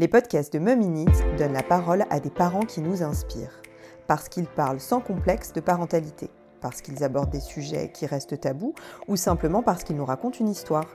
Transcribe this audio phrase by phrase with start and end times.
[0.00, 3.60] Les podcasts de Muminite donnent la parole à des parents qui nous inspirent,
[4.06, 8.76] parce qu'ils parlent sans complexe de parentalité, parce qu'ils abordent des sujets qui restent tabous
[9.08, 10.86] ou simplement parce qu'ils nous racontent une histoire.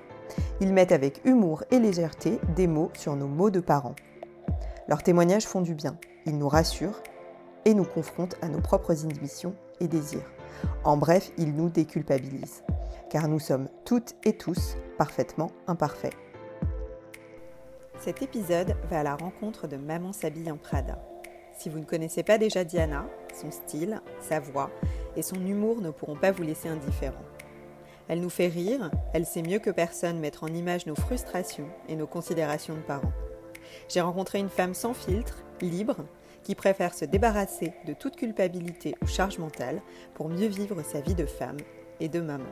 [0.62, 3.96] Ils mettent avec humour et légèreté des mots sur nos mots de parents.
[4.88, 7.04] Leurs témoignages font du bien, ils nous rassurent
[7.66, 10.32] et nous confrontent à nos propres inhibitions et désirs.
[10.86, 12.64] En bref, ils nous déculpabilisent,
[13.10, 16.16] car nous sommes toutes et tous parfaitement imparfaits.
[18.04, 21.02] Cet épisode va à la rencontre de Maman s'habille en Prada.
[21.58, 24.72] Si vous ne connaissez pas déjà Diana, son style, sa voix
[25.16, 27.24] et son humour ne pourront pas vous laisser indifférents.
[28.10, 31.96] Elle nous fait rire, elle sait mieux que personne mettre en image nos frustrations et
[31.96, 33.14] nos considérations de parents.
[33.88, 36.06] J'ai rencontré une femme sans filtre, libre,
[36.44, 39.82] qui préfère se débarrasser de toute culpabilité ou charge mentale
[40.14, 41.56] pour mieux vivre sa vie de femme
[42.02, 42.52] et de maman.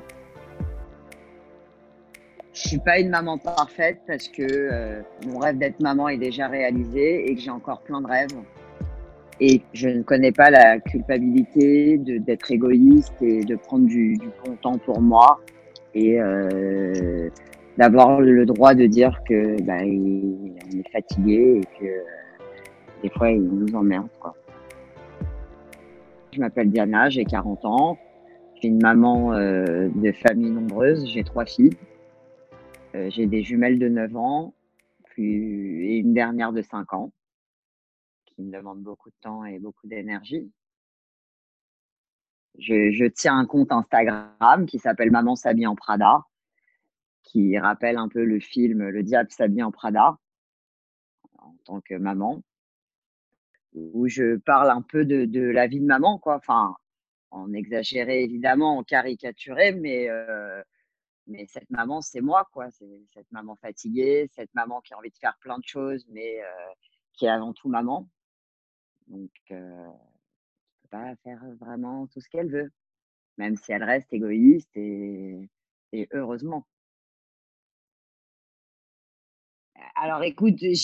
[2.54, 6.48] Je suis pas une maman parfaite parce que euh, mon rêve d'être maman est déjà
[6.48, 8.36] réalisé et que j'ai encore plein de rêves.
[9.40, 14.56] Et je ne connais pas la culpabilité d'être égoïste et de prendre du, du, bon
[14.62, 15.40] temps pour moi
[15.96, 17.30] et euh,
[17.78, 21.92] d'avoir le droit de dire que bah, on est fatigué et que
[23.02, 24.36] des fois il nous emmerde quoi.
[26.34, 27.98] Je m'appelle Diana, j'ai 40 ans,
[28.56, 31.76] je suis une maman euh, de famille nombreuse, j'ai trois filles.
[32.96, 34.54] Euh, j'ai des jumelles de 9 ans
[35.06, 37.12] puis, et une dernière de 5 ans
[38.26, 40.52] qui me demande beaucoup de temps et beaucoup d'énergie.
[42.58, 46.26] Je, je, tiens un compte Instagram qui s'appelle Maman s'habille en Prada,
[47.24, 50.18] qui rappelle un peu le film Le diable s'habille en Prada
[51.38, 52.44] en tant que maman,
[53.74, 56.36] où je parle un peu de, de la vie de maman, quoi.
[56.36, 56.76] Enfin,
[57.32, 60.62] en exagéré évidemment, en caricaturé, mais euh,
[61.28, 62.70] mais cette maman, c'est moi, quoi.
[62.72, 66.42] C'est cette maman fatiguée, cette maman qui a envie de faire plein de choses, mais
[67.14, 68.10] qui est avant tout maman.
[69.08, 69.92] Donc, euh, ne
[70.84, 72.72] peut pas faire vraiment tout ce qu'elle veut,
[73.38, 75.50] même si elle reste égoïste et,
[76.14, 76.66] heureusement.
[79.96, 80.76] Alors, écoute, j'ai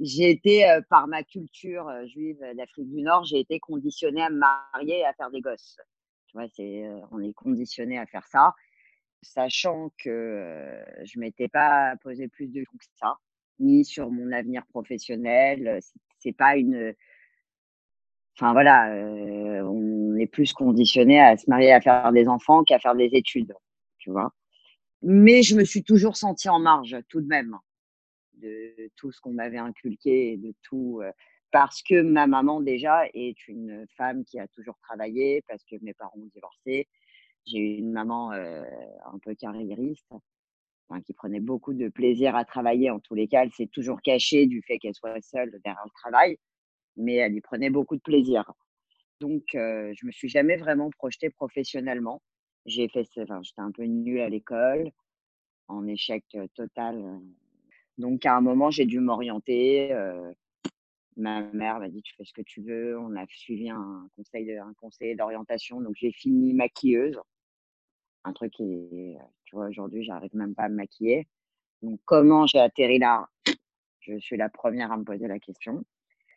[0.30, 5.06] été, par ma culture juive d'Afrique du Nord, j'ai été conditionnée à me marier et
[5.06, 5.78] à faire des gosses.
[6.26, 8.54] Tu vois, euh, on est conditionné à faire ça
[9.26, 13.14] sachant que je m'étais pas posé plus de questions que ça,
[13.58, 15.80] ni sur mon avenir professionnel.
[16.18, 16.94] C'est pas une.
[18.38, 18.90] Enfin voilà,
[19.64, 23.54] on est plus conditionné à se marier, à faire des enfants qu'à faire des études,
[23.98, 24.32] tu vois?
[25.02, 27.56] Mais je me suis toujours sentie en marge, tout de même,
[28.34, 31.02] de tout ce qu'on m'avait inculqué, de tout.
[31.50, 35.94] parce que ma maman déjà est une femme qui a toujours travaillé, parce que mes
[35.94, 36.88] parents ont divorcé,
[37.46, 40.12] j'ai eu une maman un peu carriériste,
[41.04, 42.90] qui prenait beaucoup de plaisir à travailler.
[42.90, 45.90] En tous les cas, elle s'est toujours cachée du fait qu'elle soit seule derrière le
[45.90, 46.38] travail,
[46.96, 48.52] mais elle y prenait beaucoup de plaisir.
[49.20, 52.22] Donc, euh, je me suis jamais vraiment projetée professionnellement.
[52.66, 54.90] J'ai fait, j'étais un peu nulle à l'école,
[55.68, 56.24] en échec
[56.54, 57.20] total.
[57.98, 59.92] Donc, à un moment, j'ai dû m'orienter.
[61.16, 62.98] Ma mère m'a dit tu fais ce que tu veux.
[62.98, 65.80] On a suivi un conseil, un conseil d'orientation.
[65.80, 67.18] Donc, j'ai fini maquilleuse
[68.26, 71.26] un truc qui, tu vois, aujourd'hui, j'arrive même pas à me maquiller.
[71.82, 73.28] Donc, comment j'ai atterri là?
[74.00, 75.84] Je suis la première à me poser la question.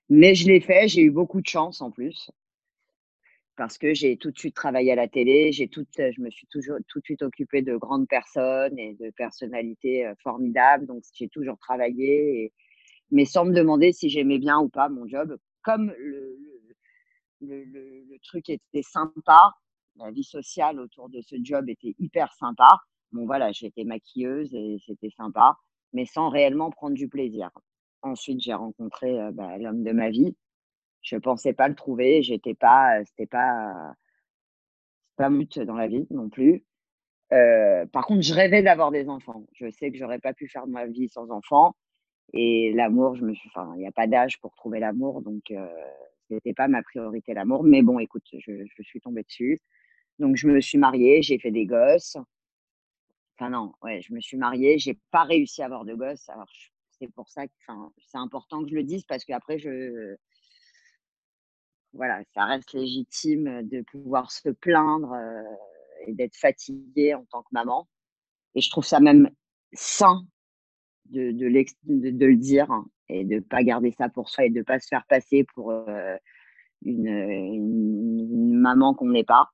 [0.09, 2.31] Mais je l'ai fait, j'ai eu beaucoup de chance en plus.
[3.55, 6.77] Parce que j'ai tout de suite travaillé à la télé, tout, je me suis toujours
[6.87, 10.85] tout de suite occupée de grandes personnes et de personnalités formidables.
[10.85, 12.53] Donc, j'ai toujours travaillé,
[13.11, 15.37] mais sans me demander si j'aimais bien ou pas mon job.
[15.61, 16.37] Comme le,
[17.41, 19.53] le, le truc était sympa,
[19.99, 22.67] la vie sociale autour de ce job était hyper sympa.
[23.11, 25.57] Bon, voilà, j'étais maquilleuse et c'était sympa,
[25.93, 27.49] mais sans réellement prendre du plaisir.
[28.01, 30.35] Ensuite, j'ai rencontré euh, bah, l'homme de ma vie.
[31.01, 32.21] Je ne pensais pas le trouver.
[32.23, 33.93] J'étais pas, c'était pas,
[35.17, 36.65] pas mute dans la vie non plus.
[37.31, 39.45] Euh, par contre, je rêvais d'avoir des enfants.
[39.53, 41.75] Je sais que j'aurais pas pu faire ma vie sans enfants.
[42.33, 45.49] Et l'amour, je me suis, enfin, il n'y a pas d'âge pour trouver l'amour, donc
[45.51, 45.67] euh,
[46.27, 47.63] ce n'était pas ma priorité l'amour.
[47.63, 49.59] Mais bon, écoute, je, je suis tombée dessus.
[50.19, 52.17] Donc, je me suis mariée, j'ai fait des gosses.
[53.35, 56.27] Enfin, non, ouais, je me suis mariée, j'ai pas réussi à avoir de gosses.
[56.29, 56.49] Alors,
[56.99, 57.53] c'est pour ça que
[57.99, 60.15] c'est important que je le dise parce qu'après, je.
[61.93, 65.41] Voilà, ça reste légitime de pouvoir se plaindre euh,
[66.05, 67.87] et d'être fatiguée en tant que maman.
[68.53, 69.31] Et je trouve ça même
[69.73, 70.23] sain
[71.05, 72.69] de, le dire
[73.07, 75.45] et de ne pas garder ça pour soi et de ne pas se faire passer
[75.55, 76.15] pour euh,
[76.83, 79.49] une, maman qu'on n'est pas.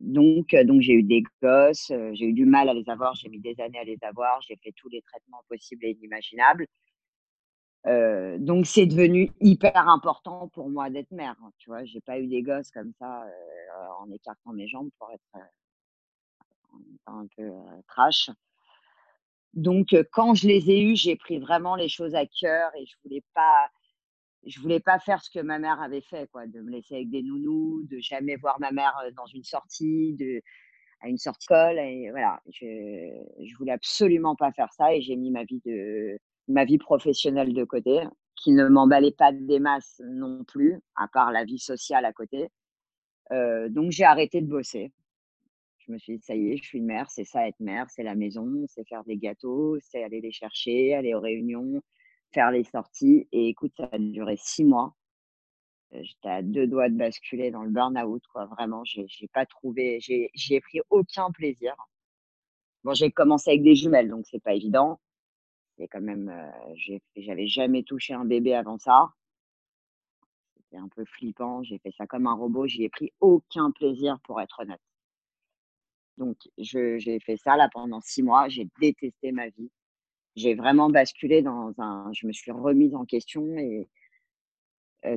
[0.00, 3.14] Donc, euh, donc j'ai eu des gosses, euh, j'ai eu du mal à les avoir,
[3.14, 6.66] j'ai mis des années à les avoir, j'ai fait tous les traitements possibles et inimaginables.
[8.38, 11.84] donc c'est devenu hyper important pour moi d'être mère, hein, tu vois?
[11.84, 13.24] J'ai pas eu des gosses comme ça,
[14.00, 15.44] en écartant mes jambes pour être,
[17.06, 17.50] un peu,
[17.88, 18.30] trash.
[19.54, 22.94] Donc quand je les ai eus, j'ai pris vraiment les choses à cœur et je
[23.04, 23.68] voulais pas
[24.46, 27.10] je voulais pas faire ce que ma mère avait fait quoi, de me laisser avec
[27.10, 30.16] des nounous, de jamais voir ma mère, dans une sortie,
[31.00, 32.66] à une sortie d'école et voilà, je
[33.42, 37.54] je voulais absolument pas faire ça et j'ai mis ma vie de ma vie professionnelle
[37.54, 38.00] de côté,
[38.36, 42.48] qui ne m'emballait pas des masses non plus, à part la vie sociale à côté.
[43.30, 44.92] donc j'ai arrêté de bosser.
[45.78, 47.90] Je me suis dit: «Ça y est, je suis une mère, c'est ça être mère,
[47.90, 51.82] c'est la maison, c'est faire des gâteaux, c'est aller les chercher, aller aux réunions,
[52.32, 54.94] faire les sorties» et écoute, ça a duré six mois.
[55.92, 58.46] j'étais à deux doigts de basculer dans le burn-out, quoi.
[58.46, 61.74] Vraiment, j'ai pas trouvé j'ai j'ai pris aucun plaisir.
[62.84, 65.00] Bon, j'ai commencé avec des jumelles, donc c'est pas évident.
[65.78, 66.32] C'est quand même,
[67.16, 69.12] j'avais jamais touché un bébé avant ça.
[70.56, 74.18] C'était un peu flippant, j'ai fait ça comme un robot, j'y ai pris aucun plaisir
[74.24, 74.80] pour être honnête.
[76.18, 79.70] Donc j'ai fait ça là pendant six mois, j'ai détesté ma vie.
[80.40, 83.88] J'ai vraiment basculé dans un je me suis remise en question et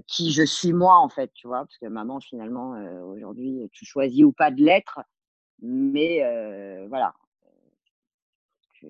[0.08, 1.60] qui je suis moi en fait, tu vois?
[1.60, 2.72] Parce que maman finalement,
[3.08, 5.00] aujourd'hui, tu choisis ou pas de l'être,
[5.62, 6.20] mais
[6.88, 7.14] voilà,
[8.74, 8.88] tu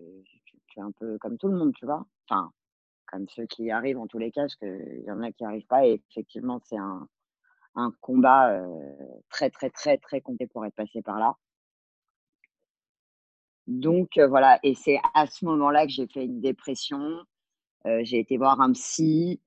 [0.78, 2.06] es un peu comme tout le monde, tu vois?
[2.28, 2.52] Enfin,
[3.12, 5.48] comme ceux qui arrivent en tous les cas, parce qu'il y en a qui n'y
[5.48, 7.08] arrivent pas et effectivement, c'est un
[7.76, 8.62] un combat,
[9.30, 11.36] très, très, très, très complet pour être passé par là.
[13.68, 17.24] Donc voilà et c'est à ce moment-là que j'ai fait une dépression.
[18.02, 19.42] j'ai été voir un psy,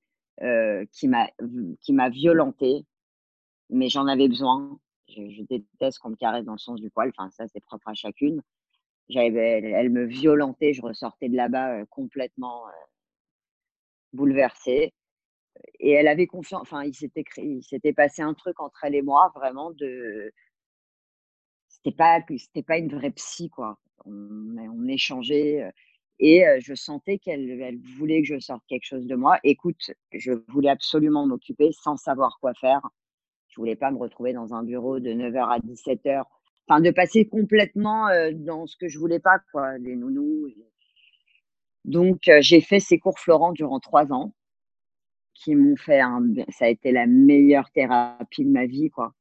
[0.91, 1.29] qui m'a
[1.81, 2.85] qui m'a violentée,
[3.69, 4.79] mais j'en avais besoin.
[5.09, 7.93] Je déteste qu'on me caresse dans le sens du poil, enfin ça, c'est propre à
[7.93, 8.41] chacune.
[9.09, 12.63] J'avais elle me violentait, je ressortais de là-bas, complètement,
[14.13, 14.93] bouleversée
[15.79, 19.71] et elle avait confiance enfin il s'était passé un truc entre elle et moi vraiment
[19.71, 20.31] de
[21.83, 23.77] c'était pas c'était pas une vraie psy quoi.
[24.05, 25.71] On échangeait,
[26.19, 29.39] et je sentais qu'elle elle voulait que je sorte quelque chose de moi.
[29.43, 32.81] Écoute, je voulais absolument m'occuper sans savoir quoi faire.
[33.49, 36.25] Je voulais pas me retrouver dans un bureau de 9:00 à 17:00
[36.69, 40.47] enfin de passer complètement, dans ce que je voulais pas quoi, les nounous
[41.85, 44.33] donc j'ai fait ces cours Florent durant trois ans
[45.35, 46.01] qui m'ont fait
[46.49, 49.13] ça a été la meilleure thérapie de ma vie quoi.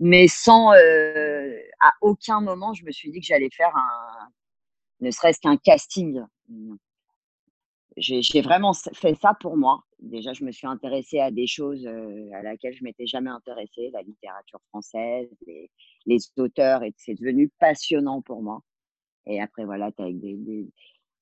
[0.00, 0.72] Mais sans,
[1.88, 4.28] à aucun moment je me suis dit que j'allais faire un
[5.00, 6.22] ne serait-ce qu'un casting.
[7.96, 9.82] J'ai vraiment fait ça pour moi.
[10.00, 14.02] Déjà, je me suis intéressée à des choses, à laquelle je m'étais jamais intéressée, la
[14.02, 15.28] littérature française,
[16.06, 18.62] les auteurs et c'est devenu passionnant pour moi
[19.26, 20.68] et après voilà, avec des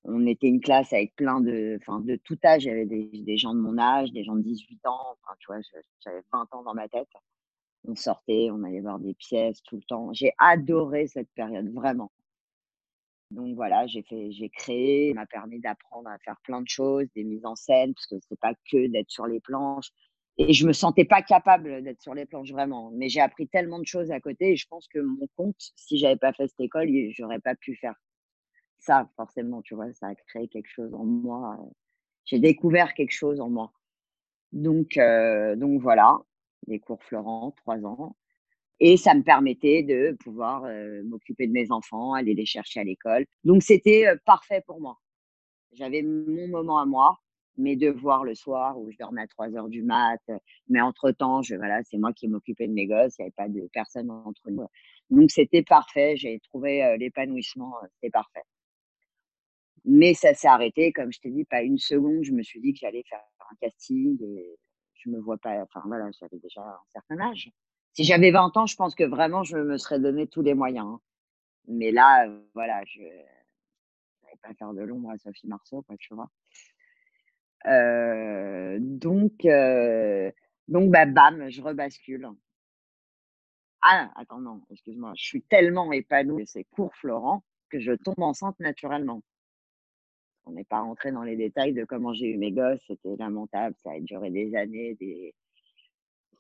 [0.04, 2.64] on était une classe avec plein de enfin de tout âge.
[2.64, 5.34] Il y avait des des gens de mon âge, des gens de 18 ans, enfin
[5.38, 5.60] tu vois?
[6.00, 7.08] j'avais 20 ans dans ma tête.
[7.84, 10.12] On sortait, on allait voir des pièces tout le temps.
[10.12, 12.10] J'ai adoré cette période, vraiment.
[13.30, 17.06] Donc voilà, j'ai fait j'ai créé, ça m'a permis d'apprendre à faire plein de choses,
[17.14, 19.90] des mises en scène, parce que c'est pas que d'être sur les planches
[20.38, 23.78] et je me sentais pas capable d'être sur les planches vraiment, mais j'ai appris tellement
[23.78, 26.60] de choses à côté et je pense que mon compte, si j'avais pas fait cette
[26.60, 27.94] école, j'aurais pas pu faire
[28.78, 29.92] ça forcément, tu vois?
[29.94, 31.58] Ça a créé quelque chose en moi,
[32.24, 33.72] j'ai découvert quelque chose en moi.
[34.52, 34.98] Donc
[35.56, 36.18] donc voilà,
[36.66, 38.16] les cours Florent, 3 ans
[38.80, 40.64] et ça me permettait de pouvoir,
[41.04, 43.26] m'occuper de mes enfants, aller les chercher à l'école.
[43.44, 44.98] Donc c'était, parfait pour moi.
[45.72, 47.20] J'avais mon moment à moi,
[47.56, 50.20] mes devoirs le soir où je dormais à 3:00 du mat,
[50.68, 53.30] mais entre temps, je voilà, c'est moi qui m'occupais de mes gosses, il y avait
[53.36, 54.66] pas de personne entre nous.
[55.10, 58.42] Donc c'était parfait, j'ai trouvé, l'épanouissement, c'était parfait.
[59.84, 62.72] Mais ça s'est arrêté, comme je t'ai dit, pas une seconde, je me suis dit
[62.72, 64.56] que j'allais faire un casting et
[65.04, 67.50] je me vois pas enfin voilà, j'avais déjà un certain âge.
[67.94, 70.86] Si j'avais 20 ans, je pense que vraiment je me serais donné tous les moyens,
[70.86, 71.00] hein.
[71.68, 73.00] Mais là, voilà, je
[74.22, 76.30] j'allais pas faire de l'ombre à Sophie Marceau, quoi, tu vois?
[77.64, 80.32] Heu, donc heu,
[80.68, 82.28] donc bah, bam, je rebascule.
[83.84, 84.10] Ah!
[84.16, 88.58] Attends, non, excuse-moi, je suis tellement épanouie de ces cours Florent que je tombe enceinte
[88.60, 89.22] naturellement.
[90.46, 93.76] On n'est pas rentré dans les détails de comment j'ai eu mes gosses, c'était lamentable,
[93.82, 94.96] ça a duré des années,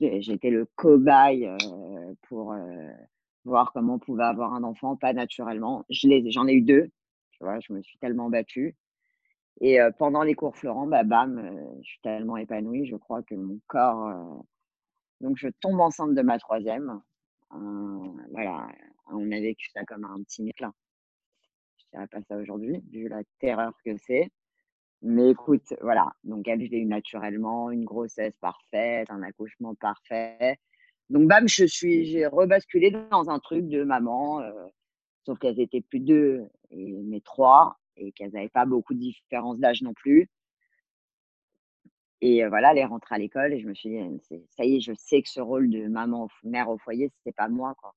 [0.00, 2.90] j'étais le cobaye, heu, pour, heu,
[3.44, 5.84] voir comment on pouvait avoir un enfant, pas naturellement.
[5.90, 6.90] J'en ai eu 2,
[7.32, 7.58] tu vois?
[7.60, 8.76] Je me suis tellement battue
[9.60, 11.40] et heu, pendant les cours Florent, bah, bam,
[11.82, 14.44] je suis tellement épanouie, je crois que mon corps,
[15.20, 17.00] donc je tombe enceinte de ma 3e.
[17.54, 17.58] Heu,
[18.32, 18.68] voilà,
[19.12, 20.81] on a vécu ça comme un petit Je
[21.92, 24.30] dirais pas ça aujourd'hui, vu la terreur que c'est.
[25.02, 30.58] Mais écoute, voilà, donc elle, je l'ai eu naturellement, une grossesse parfaite, un accouchement parfait.
[31.10, 34.42] Donc bam, je suis j'ai rebasculé dans un truc de maman,
[35.26, 39.58] sauf qu'elles étaient plus deux et mes trois et qu'elles n'avaient pas beaucoup de différence
[39.58, 40.28] d'âge non plus.
[42.20, 44.20] Et voilà, elle est rentrée à l'école et je me suis dit:
[44.50, 47.48] «Ça y est, je sais que ce rôle de maman mère au foyer, c'est pas
[47.48, 47.94] moi, quoi».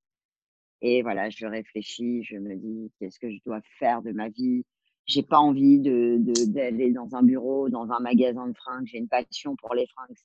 [0.82, 4.64] Et voilà, je réfléchis, je me dis: «Qu'est-ce que je dois faire de ma vie?»
[5.06, 6.18] j'ai pas envie de
[6.48, 8.88] d'aller dans un bureau, dans un magasin de fringues.
[8.88, 10.16] J'ai une passion pour les fringues,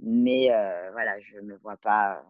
[0.00, 0.48] Mais
[0.92, 2.24] voilà, je me vois pas,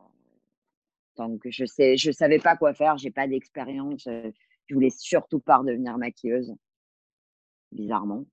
[1.15, 4.07] tant que je sais je savais pas quoi faire, j'ai pas d'expérience,
[4.67, 6.55] je voulais surtout pas redevenir maquilleuse,
[7.73, 8.27] bizarrement.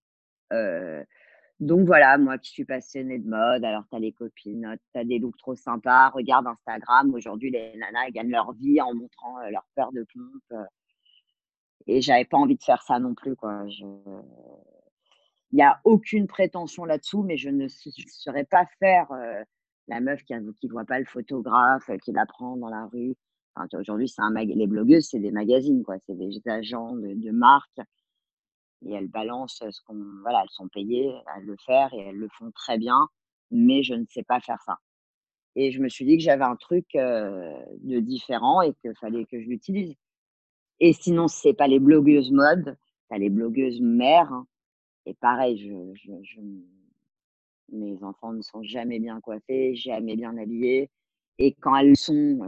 [1.59, 5.03] Donc voilà, moi qui suis passionnée de mode, alors tu as les copines, tu as
[5.03, 9.65] des looks trop sympas, regarde Instagram, aujourd'hui les nanas gagnent leur vie en montrant leur
[9.75, 10.67] paire de pompes.
[11.87, 13.35] et j'avais pas envie de faire ça non plus.
[13.35, 13.65] Quoi.
[15.51, 19.07] Il n'y a aucune prétention là-dessous, mais je ne saurais pas faire
[19.89, 23.15] la meuf qui ne voit pas le photographe, qui la prend dans la rue.
[23.73, 25.97] Aujourd'hui, c'est un les blogueuses, c'est des magazines, quoi.
[26.05, 27.81] c'est des agents de, de marque
[28.85, 32.29] et elles balancent ce qu'on voilà, elles sont payées à le faire et elles le
[32.37, 33.07] font très bien,
[33.51, 34.77] mais je ne sais pas faire ça.
[35.55, 39.41] Et je me suis dit que j'avais un truc de différent et qu'il fallait que
[39.41, 39.95] je l'utilise.
[40.79, 42.77] Et sinon, c'est pas les blogueuses mode,
[43.09, 44.31] tu as les blogueuses mères.
[44.31, 44.47] Hein.
[45.05, 46.39] et pareil, je, je,
[47.71, 50.89] mes enfants ne sont jamais bien coiffés, jamais bien habillés.
[51.37, 52.39] Et quand elles sont,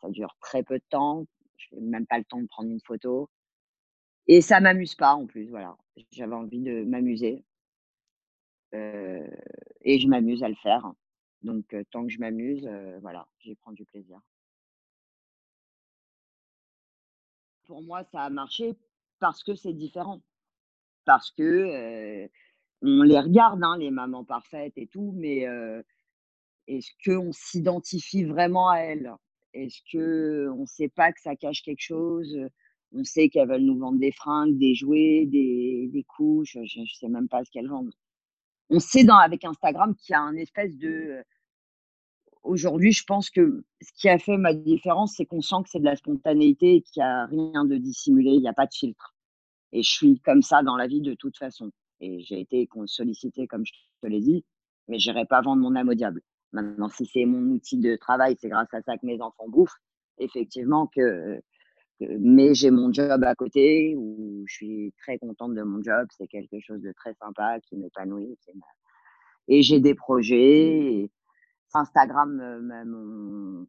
[0.00, 1.26] ça dure très peu de temps.
[1.56, 3.28] Je n'ai même pas le temps de prendre une photo.
[4.26, 5.76] Et ça m'amuse pas en plus, voilà.
[6.10, 7.44] J'avais envie de m'amuser.
[8.72, 10.92] et je m'amuse à le faire.
[11.42, 12.68] Donc tant que je m'amuse,
[13.00, 14.20] voilà, j'y prends du plaisir.
[17.64, 18.76] Pour moi, ça a marché
[19.18, 20.20] parce que c'est différent.
[21.04, 22.28] Parce que,
[22.82, 25.46] on les regarde, hein, les mamans parfaites et tout, mais
[26.66, 29.12] est-ce qu'on s'identifie vraiment à elles?
[29.54, 32.36] Est-ce qu'on ne sait pas que ça cache quelque chose?
[32.94, 37.08] On sait qu'elles veulent nous vendre des fringues, des jouets, des, couches, je ne sais
[37.08, 37.94] même pas ce qu'elles vendent.
[38.70, 41.22] On sait dans, avec Instagram qu'il y a un espèce de...
[42.42, 45.78] Aujourd'hui, je pense que ce qui a fait ma différence, c'est qu'on sent que c'est
[45.78, 48.74] de la spontanéité et qu'il n'y a rien de dissimulé, il n'y a pas de
[48.74, 49.14] filtre.
[49.72, 51.70] Et je suis comme ça dans la vie de toute façon.
[52.00, 53.72] Et j'ai été sollicitée, comme je
[54.02, 54.44] te l'ai dit,
[54.88, 56.20] mais je n'irai pas vendre mon âme au diable.
[56.52, 59.78] Maintenant, si c'est mon outil de travail, c'est grâce à ça que mes enfants bouffent,
[60.18, 61.40] effectivement que
[62.00, 66.06] mais j'ai mon job à côté où je suis très contente de mon job.
[66.16, 68.36] C'est quelque chose de très sympa qui m'épanouit.
[69.48, 71.10] Et j'ai des projets.
[71.74, 73.66] Instagram, mon,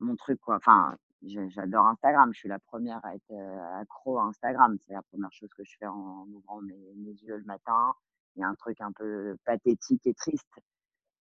[0.00, 0.56] mon, truc, quoi.
[0.56, 2.30] Enfin, j'adore Instagram.
[2.32, 4.76] Je suis la première à être euh, accro à Instagram.
[4.84, 7.92] C'est la première chose que je fais en ouvrant mes, mes yeux le matin.
[8.34, 10.60] Il y a un truc un peu pathétique et triste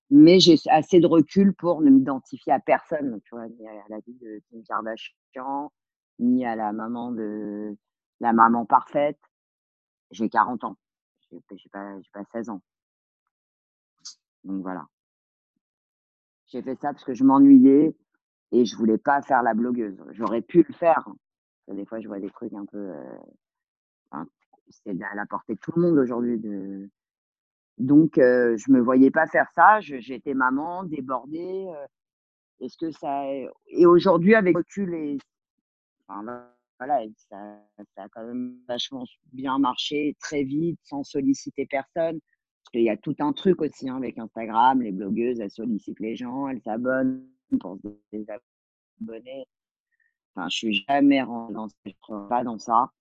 [0.10, 4.00] mais j'ai assez de recul pour ne m'identifier à personne, tu vois, ni à la
[4.00, 5.72] vie de Kim Kardashian,
[6.20, 7.76] ni à la maman de
[8.20, 9.20] la maman parfaite.
[10.12, 10.78] J'ai 40 ans.
[11.32, 12.62] J'ai pas, pas 16 ans.
[14.44, 14.88] Donc voilà.
[16.48, 17.96] J'ai fait ça parce que je m'ennuyais
[18.52, 20.04] et je voulais pas faire la blogueuse.
[20.12, 21.08] J'aurais pu le faire.
[21.68, 22.78] Des fois, je vois des trucs un peu.
[22.78, 24.24] Euh,
[24.70, 26.40] c'est à la portée de tout le monde aujourd'hui.
[26.40, 26.90] De...
[27.78, 29.80] Donc, euh, je me voyais pas faire ça.
[29.80, 31.68] J'étais maman, débordée.
[31.70, 31.86] Euh,
[32.62, 33.26] est-ce que ça.
[33.68, 35.18] Et aujourd'hui, avec recul et
[36.80, 37.38] voilà, ça,
[37.98, 42.20] a quand même vachement bien marché, très vite, sans solliciter personne.
[42.20, 46.00] Parce qu'il y a tout un truc aussi hein, avec Instagram, les blogueuses, elles sollicitent
[46.00, 47.28] les gens, elles s'abonnent
[47.60, 49.46] pour se désabonner.
[50.36, 51.24] Enfin, je suis jamais
[52.30, 52.92] pas dans ça.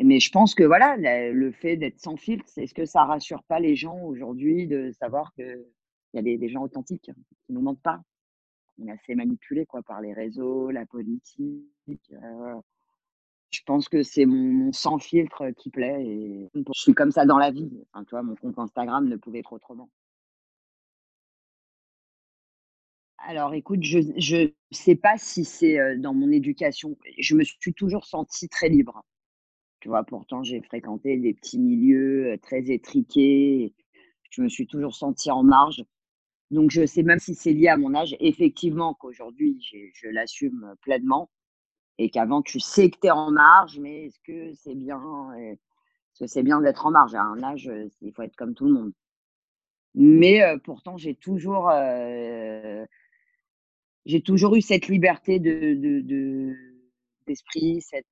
[0.00, 3.42] Mais je pense que voilà, le, fait d'être sans filtre, c'est ce que ça rassure
[3.44, 5.64] pas les gens aujourd'hui de savoir qu'il
[6.14, 7.10] y a des, des gens authentiques qui
[7.48, 8.00] ne nous mentent pas?
[8.88, 11.64] Assez manipulé quoi, par les réseaux, la politique.
[12.12, 12.54] Euh,
[13.50, 17.38] je pense que c'est mon, sans filtre qui plaît et je suis comme ça dans
[17.38, 17.70] la vie.
[17.92, 19.88] Enfin, toi, mon compte Instagram ne pouvait être autrement.
[23.18, 26.96] Alors écoute, je ne sais pas si c'est euh, dans mon éducation.
[27.18, 29.04] Je me suis toujours sentie très libre.
[29.80, 33.74] Tu vois, pourtant, j'ai fréquenté des petits milieux euh, très étriqués.
[34.30, 35.84] Je me suis toujours sentie en marge.
[36.50, 39.58] Donc, je sais même si c'est lié à mon âge, effectivement, qu'aujourd'hui,
[39.94, 41.30] je l'assume pleinement
[41.98, 45.00] et qu'avant, tu sais que tu es en marge, mais est-ce que c'est bien,
[45.34, 47.14] est-ce que c'est bien d'être en marge?
[47.14, 48.92] À un âge, il faut être comme tout le monde.
[49.94, 51.70] Mais pourtant, j'ai toujours,
[54.06, 56.54] j'ai toujours eu cette liberté de,
[57.26, 58.06] d'esprit, cette,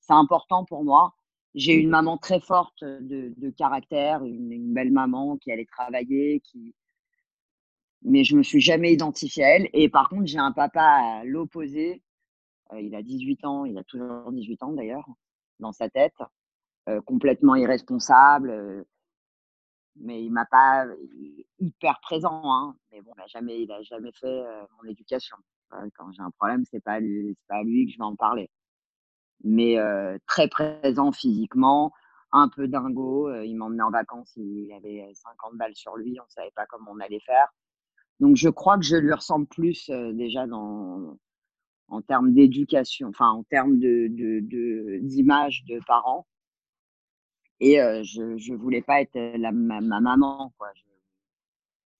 [0.00, 1.14] c'est important pour moi.
[1.54, 6.74] j'ai une maman très forte de, caractère, une, belle maman qui allait travailler, qui...
[8.02, 9.68] mais je me suis jamais identifiée à elle.
[9.72, 12.02] Et par contre, j'ai un papa à l'opposé.
[12.72, 15.06] Euh, il a 18 ans, il a toujours 18 ans d'ailleurs,
[15.58, 16.16] dans sa tête,
[16.88, 18.50] euh, complètement irresponsable.
[18.50, 18.84] Euh,
[19.96, 20.86] mais il m'a pas
[21.58, 22.76] hyper présent, hein.
[22.90, 24.44] mais bon, il n'a jamais, il a jamais fait
[24.78, 25.36] mon éducation.
[25.96, 28.50] Quand j'ai un problème, c'est pas lui, pas à lui que je vais en parler
[29.42, 29.76] mais
[30.26, 31.92] très présent physiquement,
[32.32, 33.32] un peu dingo.
[33.42, 37.00] il m'emmenait en vacances, il avait 50 balles sur lui, on savait pas comment on
[37.00, 37.48] allait faire.
[38.20, 41.18] Donc je crois que je lui ressemble plus déjà dans,
[41.88, 44.08] en termes d'éducation, enfin en termes de,
[45.00, 46.26] d'image de, parents.
[47.60, 50.68] Et je ne voulais pas être la, ma, maman, quoi.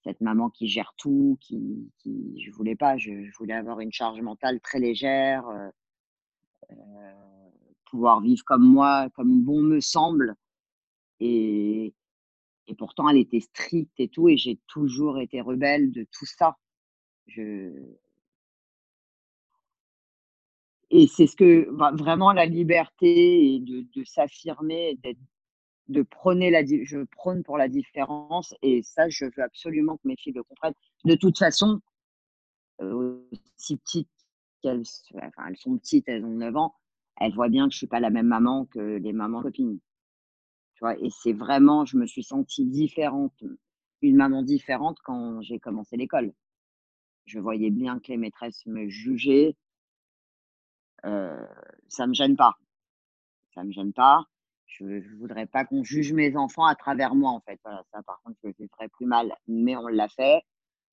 [0.05, 4.21] cette maman qui gère tout, qui, qui je voulais pas, je, voulais avoir une charge
[4.21, 5.47] mentale très légère.
[5.49, 5.71] Euh,
[7.91, 10.35] pouvoir vivre comme moi, comme bon me semble.
[11.19, 11.93] Et,
[12.71, 16.57] et pourtant, elle était stricte et tout, et j'ai toujours été rebelle de tout ça.
[20.91, 24.99] Et c'est ce que vraiment la liberté et de, s'affirmer,
[25.89, 30.17] de prôner la, je prône pour la différence, et ça, je veux absolument que mes
[30.17, 30.75] filles le comprennent.
[31.05, 31.81] De toute façon,
[32.83, 34.09] euh, aussi petites
[34.63, 34.85] qu'elles,
[35.17, 36.75] enfin, elles sont petites, elles ont 9 ans,
[37.19, 39.81] elle voit bien que je suis pas la même maman que les mamans copines.
[41.01, 43.45] Et c'est vraiment, je me suis sentie différente,
[44.03, 46.33] une maman différente quand j'ai commencé l'école.
[47.27, 49.57] Je voyais bien que les maîtresses me jugeaient.
[51.05, 51.47] Euh,
[51.89, 52.55] ça me gêne pas.
[53.55, 54.25] Ça me gêne pas.
[54.67, 57.61] Je ne voudrais pas qu'on juge mes enfants à travers moi, en fait.
[57.63, 60.43] Ça, par contre, je le ferais plus mal, mais on l'a fait.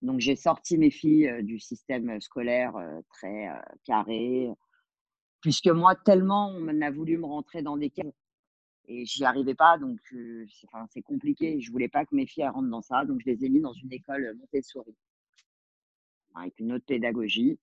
[0.02, 4.50] Donc, j'ai sorti mes filles euh, du système scolaire euh, très euh, carré,
[5.42, 7.90] puisque moi, tellement on a voulu me rentrer dans des
[8.88, 10.00] et j'y arrivais pas, donc
[10.90, 11.60] c'est compliqué.
[11.62, 13.74] Je voulais pas que mes filles rentrent dans ça, donc je les ai mis dans
[13.74, 14.96] une école Montessori
[16.36, 17.60] avec une autre pédagogie.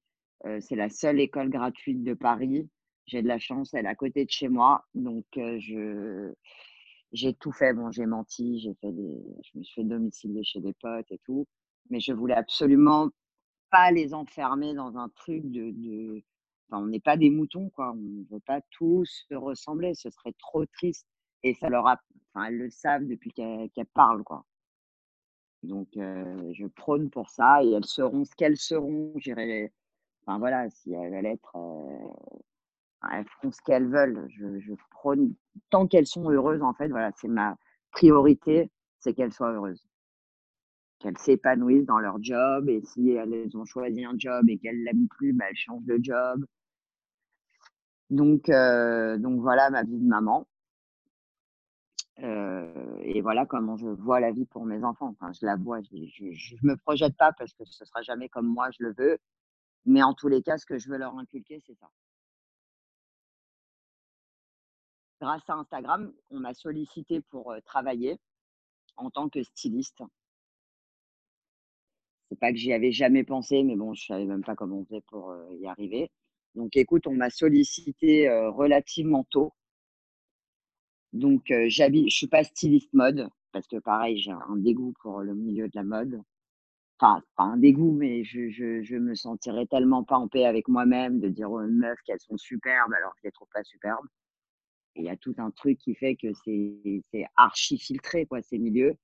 [0.61, 2.69] c'est la seule école gratuite de Paris.
[3.07, 6.33] J'ai de la chance, elle est à côté de chez moi, donc je
[7.13, 7.73] j'ai tout fait.
[7.75, 11.21] Bon, j'ai menti, j'ai fait des, je me suis fait domicilier chez des potes et
[11.25, 11.47] tout,
[11.91, 13.11] mais je voulais absolument
[13.71, 16.23] pas les enfermer dans un truc de
[16.77, 17.93] on n'est pas des moutons, quoi.
[17.93, 19.95] On ne veut pas tous se ressembler.
[19.95, 21.07] Ce serait trop triste.
[21.45, 22.01] Et ça leur a,
[22.35, 24.45] enfin, elles le savent depuis qu'elles parlent, quoi.
[25.63, 29.13] Donc, je prône pour ça et elles seront ce qu'elles seront.
[29.17, 29.73] J'irai,
[30.27, 31.57] enfin voilà, si elles veulent être,
[33.13, 34.27] elles feront ce qu'elles veulent.
[34.31, 35.35] Je, je prône
[35.71, 36.89] tant qu'elles sont heureuses, en fait.
[36.89, 37.57] Voilà, c'est ma
[37.93, 39.87] priorité, c'est qu'elles soient heureuses
[40.99, 45.07] qu'elles s'épanouissent dans leur job et si elles ont choisi un job et qu'elles l'aiment
[45.09, 46.45] plus, bah, elles changent de job.
[48.11, 50.47] Donc, donc voilà ma vie de maman.
[52.19, 55.15] Et voilà comment je vois la vie pour mes enfants.
[55.41, 58.71] Je la vois, je ne me projette pas parce que ce sera jamais comme moi
[58.71, 59.19] je le veux.
[59.85, 61.91] Mais en tous les cas, ce que je veux leur inculquer, c'est ça.
[65.21, 68.19] Grâce à Instagram, on m'a sollicité pour travailler
[68.97, 70.03] en tant que styliste.
[72.29, 74.85] C'est pas que j'y avais jamais pensé, mais bon, je savais même pas comment on
[74.85, 76.11] faisait pour y arriver.
[76.55, 79.53] Donc, écoute, on m'a sollicité relativement tôt.
[81.15, 85.35] Donc, j'habite, je suis pas styliste mode parce que pareil, j'ai un dégoût pour le
[85.35, 86.21] milieu de la mode.
[86.99, 91.21] Enfin, pas un dégoût, mais je, je, me sentirais tellement pas en paix avec moi-même
[91.21, 94.07] de dire aux meufs qu'elles sont superbes alors que je les trouve pas superbes.
[94.97, 98.97] il y a tout un truc qui fait que c'est archi filtré, quoi, ces milieux.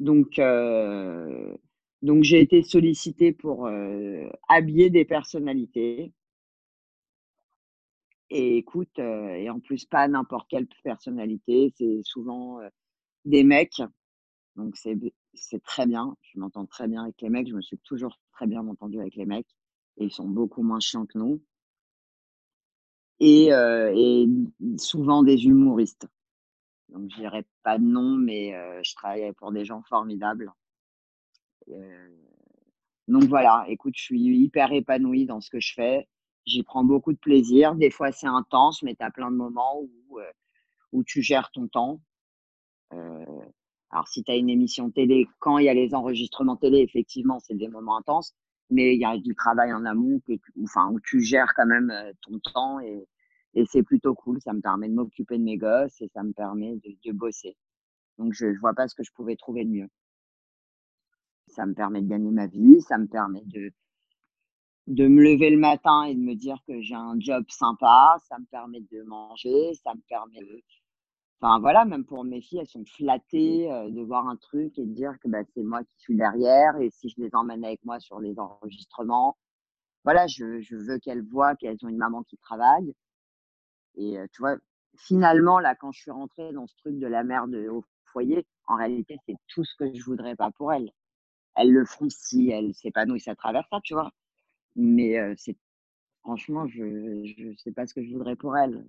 [0.00, 0.40] Donc,
[2.02, 3.68] donc j'ai été sollicitée pour
[4.48, 6.12] habiller des personnalités.
[8.30, 12.60] Et écoute, et en plus, pas n'importe quelle personnalité, c'est souvent
[13.24, 13.82] des mecs.
[14.56, 16.16] Donc, c'est très bien.
[16.22, 17.48] Je m'entends très bien avec les mecs.
[17.48, 19.46] Je me suis toujours très bien entendu avec les mecs.
[19.98, 21.40] Et ils sont beaucoup moins chiants que nous.
[23.20, 24.28] Et, et
[24.76, 26.08] souvent des humoristes.
[26.88, 30.52] Donc, je dirais pas de nom, mais je travaille pour des gens formidables.
[33.06, 36.08] donc voilà, écoute, je suis hyper épanouie dans ce que je fais
[36.46, 37.74] j'y prends beaucoup de plaisir.
[37.74, 40.30] Des fois, c'est intense, mais tu as plein de moments où, euh,
[40.92, 42.00] où tu gères ton temps.
[42.92, 43.24] Euh,
[43.90, 47.38] alors, si tu as une émission télé, quand il y a les enregistrements télé, effectivement,
[47.40, 48.34] c'est des moments intenses,
[48.70, 50.32] mais il y a du travail en amont que,
[50.62, 53.06] enfin, où tu gères quand même euh, ton temps et,
[53.54, 54.40] et c'est plutôt cool.
[54.40, 57.56] Ça me permet de m'occuper de mes gosses et ça me permet de, de bosser.
[58.18, 59.88] Donc, je ne vois pas ce que je pouvais trouver de mieux.
[61.48, 63.72] Ça me permet de gagner ma vie, ça me permet de,
[64.86, 68.38] de me lever le matin et de me dire que j'ai un job sympa, ça
[68.38, 70.62] me permet de manger, ça me permet de...
[71.40, 74.86] Enfin voilà, même pour mes filles, elles sont flattées euh, de voir un truc et
[74.86, 77.84] de dire que bah, c'est moi qui suis derrière et si je les emmène avec
[77.84, 79.36] moi sur les enregistrements,
[80.04, 82.94] voilà, je, je veux qu'elles voient qu'elles ont une maman qui travaille.
[83.96, 84.56] Et euh, tu vois,
[84.96, 88.46] finalement, là, quand je suis rentrée dans ce truc de la mère de, au foyer,
[88.66, 90.90] en réalité, c'est tout ce que je voudrais pas pour elles.
[91.56, 94.10] Elles le font si elles s'épanouissent à travers ça, tu vois.
[94.76, 95.56] Mais c'est
[96.26, 98.84] franchement, je ne sais pas ce que je voudrais pour elles.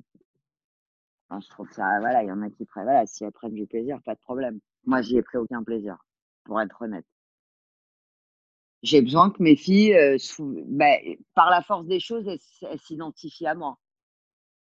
[1.30, 3.68] je trouve ça, voilà, il y en a qui prennent, voilà, si elles prennent du
[3.68, 4.60] plaisir, pas de problème.
[4.86, 5.98] Moi, j'y ai pris aucun plaisir,
[6.46, 7.06] pour être honnête.
[8.82, 9.96] J'ai besoin que mes filles,
[10.66, 10.96] bah,
[11.36, 13.78] par la force des choses, elles, s'identifient à moi.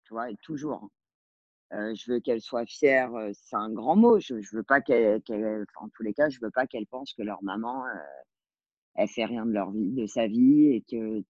[0.04, 0.90] Tu vois, toujours.
[1.72, 4.20] Je veux qu'elles soient fières, c'est un grand mot.
[4.20, 5.22] Je, je veux pas qu'elles,
[5.76, 7.84] en tous les cas, je veux pas qu'elles pensent que leur maman,
[9.00, 11.24] elle fait rien de leur vie, de sa vie et que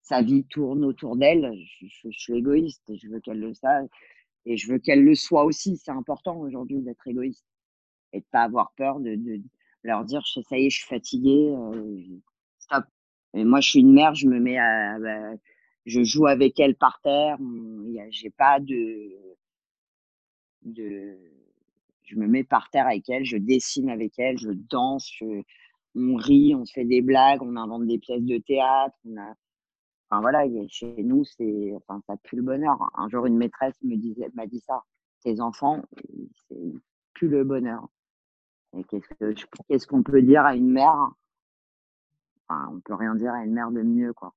[0.00, 1.52] sa vie tourne autour d'elle.
[1.80, 3.88] Je, suis égoïste je veux qu'elle le sache
[4.46, 5.76] et je veux qu'elle le soit aussi.
[5.76, 7.44] C'est important aujourd'hui d'être égoïste
[8.12, 9.18] et de pas avoir peur de,
[9.82, 12.00] leur dire ça y est, je suis fatiguée, euh,
[12.58, 12.84] stop.
[13.34, 14.98] Moi, je suis une mère, je me mets à,
[15.86, 17.38] je joue avec elle par terre.
[18.10, 19.10] J'ai pas de,
[20.62, 21.16] de,
[22.04, 25.42] je me mets par terre avec elle, je dessine avec elle, je danse, je,
[25.94, 28.96] on rit, on se fait des blagues, on invente des pièces de théâtre.
[29.04, 29.34] On a...
[30.10, 32.90] Enfin voilà, chez nous, c'est, enfin, ça pue le bonheur.
[32.96, 34.82] Un jour, une maîtresse me disait, m'a dit ça.
[35.22, 35.82] Tes enfants,
[36.48, 36.72] c'est
[37.14, 37.88] plus le bonheur.
[38.76, 41.10] Et qu'est-ce, qu'on peut dire à une mère?
[42.48, 44.34] Enfin, on peut rien dire à une mère de mieux, quoi.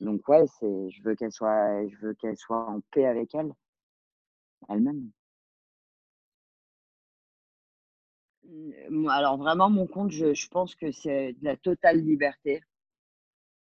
[0.00, 3.52] Donc ouais, c'est, je veux qu'elle soit, je veux qu'elle soit en paix avec elle,
[4.68, 5.10] elle-même.
[9.10, 12.62] Alors vraiment, mon compte, je, pense que c'est de la totale liberté.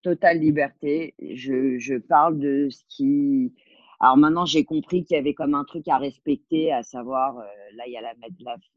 [0.02, 1.16] Totale liberté.
[1.20, 3.54] Je, parle de ce qui.
[4.00, 7.46] Alors maintenant, j'ai compris qu'il y avait comme un truc à respecter, à savoir, euh,
[7.74, 8.14] là, il y a la,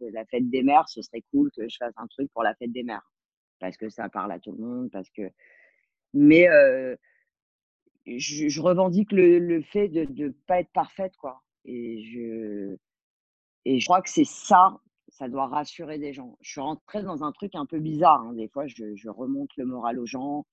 [0.01, 2.73] la, fête des mères, ce serait cool que je fasse un truc pour la fête
[2.73, 3.07] des mères.
[3.59, 5.23] Parce que ça parle à tout le monde, parce que.
[6.15, 6.97] Mais euh,
[8.07, 11.43] je, revendique le, fait de ne pas être parfaite, quoi.
[11.67, 12.77] Et je,
[13.67, 14.81] et je crois que c'est ça
[15.21, 16.39] ça doit rassurer des gens.
[16.41, 18.23] Je suis rentrée dans un truc un peu bizarre.
[18.23, 18.33] Hein.
[18.33, 20.47] Des fois, je, remonte le moral aux gens,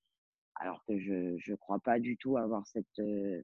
[0.56, 3.40] alors que je ne crois pas du tout avoir cette, euh,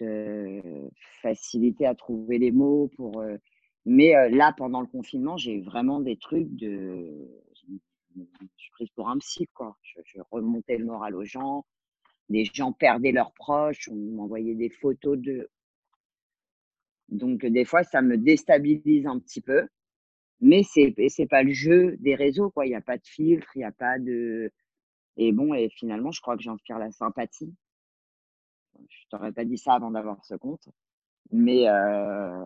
[0.00, 0.88] euh,
[1.20, 2.90] facilité à trouver les mots.
[2.96, 3.36] Pour, euh,
[3.84, 7.28] Mais là, pendant le confinement, j'ai vraiment des trucs de.
[8.16, 8.24] Je
[8.56, 9.76] suis prise pour un psy, quoi.
[9.82, 11.66] Je, je remontais le moral aux gens.
[12.30, 15.50] Des gens perdaient leurs proches, on m'envoyait des photos de
[17.08, 19.68] donc, des fois, ça me déstabilise un petit peu.
[20.40, 22.66] Mais c'est n'est pas le jeu des réseaux, quoi.
[22.66, 24.52] Il n'y a pas de filtre, il n'y a pas de.
[25.16, 27.52] Et bon, et finalement, je crois que j'inspire la sympathie.
[28.88, 30.68] Je t'aurais pas dit ça avant d'avoir ce compte.
[31.32, 32.44] Mais euh,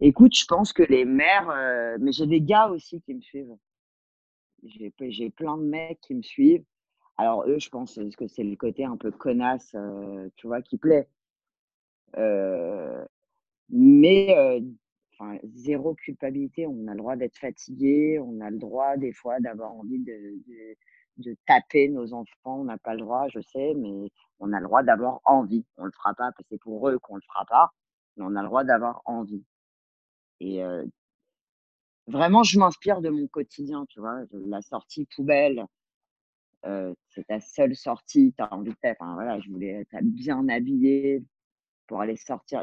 [0.00, 1.50] écoute, je pense que les mères.
[1.50, 3.56] Euh, mais j'ai des gars aussi qui me suivent.
[4.62, 6.64] J'ai plein de mecs qui me suivent.
[7.18, 10.78] Alors, eux, je pense que c'est le côté un peu connasse, euh, tu vois, qui
[10.78, 11.08] plaît.
[13.70, 14.62] Mais
[15.12, 19.38] enfin, zéro culpabilité, on a le droit d'être fatigué, on a le droit des fois
[19.40, 20.38] d'avoir envie de,
[21.18, 24.66] de, taper nos enfants, on n'a pas le droit, je sais, mais on a le
[24.66, 25.64] droit d'avoir envie.
[25.76, 27.70] On le fera pas parce que c'est pour eux qu'on le fera pas,
[28.16, 29.44] mais on a le droit d'avoir envie.
[30.40, 30.62] Et
[32.06, 35.64] vraiment, je m'inspire de mon quotidien, tu vois, la sortie poubelle.
[36.62, 41.22] c'est ta seule sortie, tu as envie de enfin, voilà, je voulais être bien habillée,
[41.90, 42.62] pour aller sortir.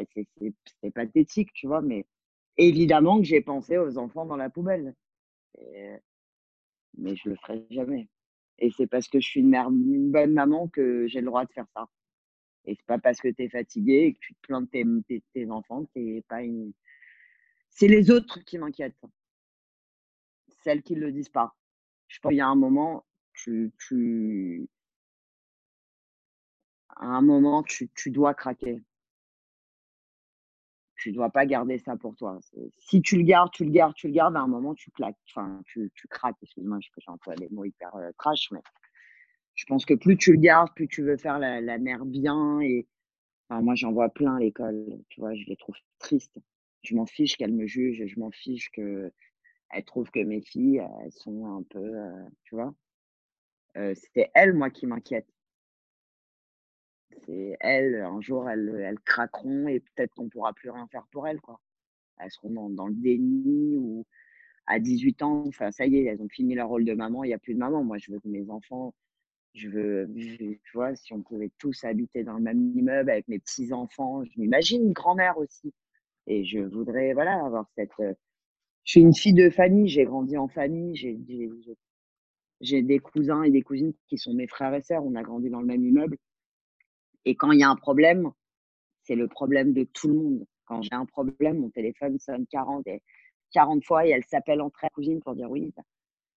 [0.82, 2.06] C'est pathétique, tu vois, mais
[2.56, 4.96] évidemment que j'ai pensé aux enfants dans la poubelle.
[6.98, 8.08] mais je le ferai jamais.
[8.58, 11.44] Et c'est parce que je suis une, mère, une bonne maman que j'ai le droit
[11.44, 11.90] de faire ça.
[12.63, 14.86] Et c'est pas parce que tu es fatiguée et que tu te plantes tes,
[15.34, 16.72] tes, enfants que pas une.
[17.70, 18.96] C'est les autres qui m'inquiètent.
[20.63, 21.54] Celles qui ne le disent pas.
[22.08, 24.70] Je pense qu'il y a un moment, tu, tu...
[26.96, 28.82] à un moment, tu, tu dois craquer
[30.97, 32.39] tu dois pas garder ça pour toi.
[32.77, 35.17] Si tu le gardes, tu le gardes, tu le gardes, à un moment, tu claques,
[35.29, 36.38] enfin, tu, tu craques.
[36.41, 38.62] Excuse-moi, je j'emploie des mots hyper euh, trash, mais
[39.55, 42.60] je pense que plus tu le gardes, plus tu veux faire la, la mère bien.
[42.62, 42.88] Et
[43.49, 46.39] enfin, moi, j'en vois plein à l'école, tu vois, je les trouve tristes.
[46.83, 49.12] Je m'en fiche qu'elles me jugent, je m'en fiche qu'elles
[49.86, 52.73] trouvent que mes filles, elles sont un peu, euh, tu vois.
[53.77, 55.31] Euh, c'est elles, moi, qui m'inquiètent
[57.25, 61.27] c'est elles, un jour, elles, elles craqueront et peut-être qu'on pourra plus rien faire pour
[61.27, 61.60] elles, quoi.
[62.19, 64.06] Elles seront dans, le déni ou
[64.65, 67.27] à 18 ans, enfin, ça y est, elles ont fini leur rôle de maman, il
[67.27, 67.84] n'y a plus de maman.
[67.84, 68.93] Moi, je veux que mes enfants,
[69.53, 73.39] je veux, tu vois, si on pouvait tous habiter dans le même immeuble avec mes
[73.39, 75.73] petits-enfants, je m'imagine une grand-mère aussi.
[76.27, 77.91] Et je voudrais, voilà, avoir cette.
[77.99, 78.13] Euh,
[78.84, 83.62] je suis une fille de famille, j'ai grandi en famille, j'ai des cousins et des
[83.62, 86.17] cousines qui sont mes frères et sœurs, on a grandi dans le même immeuble.
[87.28, 88.32] Et quand il y a un problème,
[89.04, 90.46] c'est le problème de tout le monde.
[90.63, 93.02] Quand j'ai un problème, mon téléphone sonne 40 et
[93.52, 95.74] 40 fois et elle s'appelle entre elles cousines pour dire oui.
[95.76, 95.84] Bah,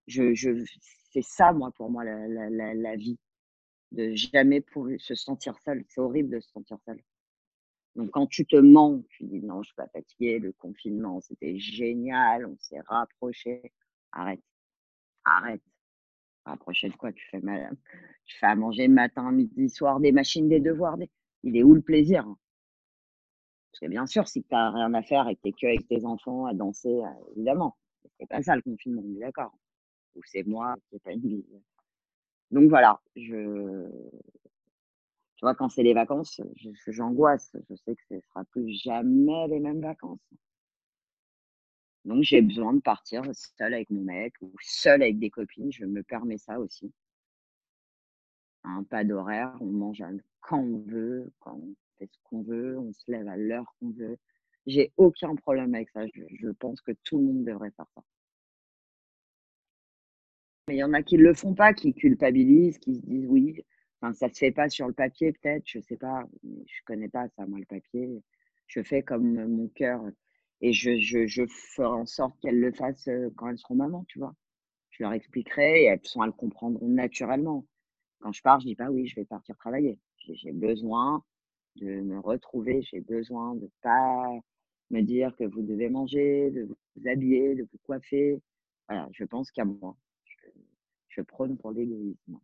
[0.08, 0.64] je, je,
[1.12, 3.16] c'est ça, moi, pour moi, la, la, la, vie.
[3.92, 4.64] De jamais
[4.98, 5.84] se sentir seul.
[5.88, 7.00] C'est horrible de se sentir seul.
[7.94, 11.56] Donc, quand tu te mens, tu dis non, je suis pas fatiguée, le confinement, c'était
[11.60, 13.72] génial, on s'est rapprochés.
[14.10, 14.42] Arrête.
[15.24, 15.62] Arrête.
[16.44, 17.76] Rapprocher de quoi tu fais, mal,
[18.24, 20.96] tu fais à manger matin, midi, soir, des machines, des devoirs.
[21.42, 25.28] Il est où le plaisir Parce que bien sûr, si tu n'as rien à faire
[25.28, 27.76] et que tu es avec tes enfants à danser, euh, évidemment.
[28.18, 29.52] C'est pas ça le confinement, on est d'accord.
[30.16, 31.42] Ou c'est moi qui n'ai pas une.
[32.50, 33.86] Donc voilà, je,
[35.40, 36.38] tu vois, quand c'est les vacances,
[36.86, 37.56] j'angoisse.
[37.70, 40.20] Je, sais que ce ne sera plus jamais les mêmes vacances.
[42.04, 45.70] Donc, j'ai besoin de partir seule avec mon mec ou seule avec des copines.
[45.72, 46.92] Je me permets ça aussi.
[48.64, 50.02] Un pas d'horaire, on mange
[50.40, 53.90] quand on veut, quand on fait ce qu'on veut, on se lève à l'heure qu'on
[53.90, 54.18] veut.
[54.66, 56.02] J'ai aucun problème avec ça.
[56.14, 58.02] Je, pense que tout le monde devrait faire ça.
[60.68, 63.26] Mais il y en a qui ne le font pas, qui culpabilisent, qui se disent
[63.26, 63.64] oui,
[64.00, 67.28] enfin, ça se fait pas sur le papier peut-être, je sais pas, je connais pas
[67.36, 68.22] ça, moi, le papier.
[68.66, 70.02] Je fais comme mon cœur
[70.60, 74.18] et je, je, je ferai en sorte qu'elles le fassent quand elles seront mamans, tu
[74.18, 74.34] vois.
[74.90, 77.64] Je leur expliquerai et elles, sont, elles comprendront naturellement.
[78.20, 79.98] Quand je pars, je dis pas oui, je vais partir travailler.
[80.18, 81.24] J'ai besoin
[81.76, 84.28] de me retrouver, j'ai besoin de pas
[84.90, 88.40] me dire que vous devez manger, de vous habiller, de vous coiffer.
[88.88, 89.96] Voilà, je pense qu'à moi.
[90.24, 90.48] Je,
[91.08, 92.38] je prône pour l'égoïsme.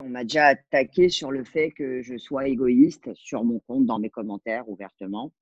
[0.00, 3.98] On m'a déjà attaqué sur le fait que je sois égoïste sur mon compte dans
[3.98, 5.32] mes commentaires ouvertement.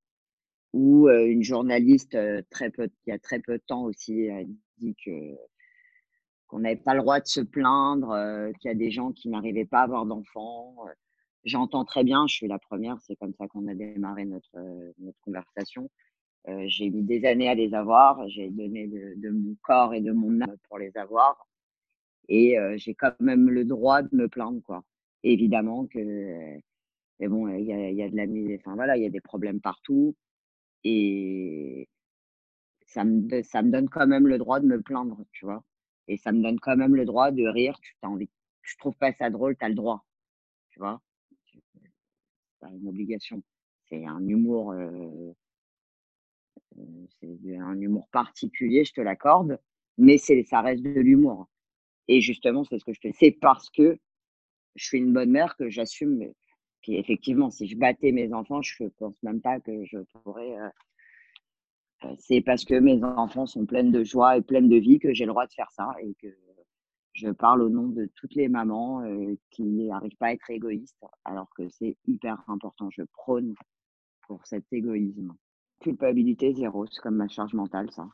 [0.72, 2.16] Ou une journaliste
[2.50, 4.44] très peu, qui a très peu de temps aussi a
[4.78, 5.10] dit que
[6.46, 8.16] qu'on n'avait pas le droit de se plaindre,
[8.58, 10.76] qu'il y a des gens qui n'arrivaient pas à avoir d'enfants.
[11.44, 14.56] J'entends très bien, je suis la première, c'est comme ça qu'on a démarré notre,
[14.98, 15.90] notre conversation.
[16.66, 20.40] j'ai mis des années à les avoir, j'ai donné de, mon corps et de mon
[20.40, 21.46] âme pour les avoir
[22.28, 24.84] et j'ai quand même le droit de me plaindre quoi.
[25.22, 25.98] évidemment que
[27.20, 28.24] mais bon, il y a, y a, de la
[28.56, 30.14] enfin voilà, il y a des problèmes partout
[30.84, 31.88] et
[32.86, 35.64] ça me ça me donne quand même le droit de me plaindre, tu vois?
[36.08, 38.30] Et ça me donne quand même le droit de rire, tu as envie
[38.62, 40.04] tu trouves pas ça drôle, tu as le droit.
[40.70, 41.00] Tu vois?
[42.60, 43.42] C'est une obligation.
[43.88, 44.74] C'est un humour
[47.20, 49.58] c'est un humour particulier, je te l'accorde,
[49.98, 51.48] mais c'est ça reste de l'humour.
[52.08, 53.12] Et justement, c'est ce que je fais.
[53.12, 53.98] C'est parce que
[54.76, 56.32] je suis une bonne mère que j'assume.
[56.82, 60.56] Puis effectivement, si je battais mes enfants, je ne pense même pas que je pourrais.
[60.58, 60.68] Euh,
[62.04, 65.12] euh, c'est parce que mes enfants sont pleins de joie et pleins de vie que
[65.12, 66.28] j'ai le droit de faire ça et que
[67.14, 71.02] je parle au nom de toutes les mamans euh, qui n'arrivent pas à être égoïstes,
[71.24, 72.90] alors que c'est hyper important.
[72.90, 73.54] Je prône
[74.26, 75.34] pour cet égoïsme.
[75.80, 78.06] Culpabilité zéro, c'est comme ma charge mentale, ça.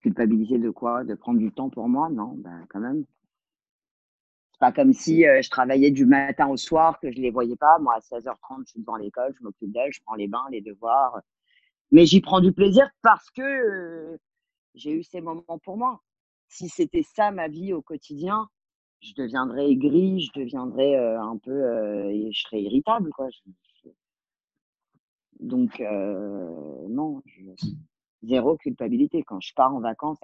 [0.00, 1.02] Culpabilité de quoi?
[1.02, 2.08] De prendre du temps pour moi?
[2.08, 3.04] Non, ben quand même.
[4.56, 7.78] C'est pas comme si je travaillais du matin au soir, que je les voyais pas.
[7.78, 10.62] Moi, à 16h30, je suis devant l'école, je m'occupe d'elles, je prends les bains, les
[10.62, 11.20] devoirs.
[11.90, 14.18] Mais j'y prends du plaisir parce que
[14.74, 16.00] j'ai eu ces moments pour moi.
[16.48, 18.48] Si c'était ça ma vie au quotidien,
[19.02, 23.28] je deviendrais aigrie, je deviendrais un peu, je serais irritable, quoi.
[25.38, 25.80] Donc,
[26.88, 27.22] non,
[28.22, 29.22] zéro culpabilité.
[29.22, 30.16] Quand je pars en vacances,